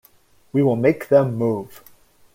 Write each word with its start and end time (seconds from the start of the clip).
We 0.51 0.63
will 0.63 0.77
make 0.77 1.09
them 1.09 1.35
move. 1.35 1.83